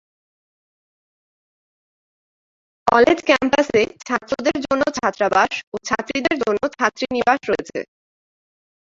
College 2.87 3.17
ক্যাম্পাসে 3.27 3.81
ছাত্রদের 4.01 4.57
জন্য 4.65 4.83
ছাত্রাবাস 4.97 5.51
ও 5.73 5.85
ছাত্রীদের 5.87 6.35
জন্য 6.43 6.61
ছাত্রী 6.77 7.05
নিবাস 7.15 7.39
রয়েছে। 7.49 7.79